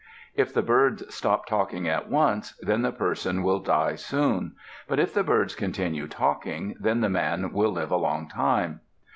If 0.33 0.51
the 0.51 0.63
birds 0.63 1.13
stop 1.13 1.45
talking 1.45 1.87
at 1.87 2.09
once, 2.09 2.55
then 2.59 2.81
the 2.81 2.91
person 2.91 3.43
will 3.43 3.59
die 3.59 3.93
soon. 3.93 4.55
But 4.87 4.97
if 4.99 5.13
the 5.13 5.23
birds 5.23 5.53
continue 5.53 6.07
talking, 6.07 6.75
then 6.79 7.01
the 7.01 7.07
man 7.09 7.53
will 7.53 7.71
live 7.73 7.91
a 7.91 7.97
long 7.97 8.27
time. 8.27 8.79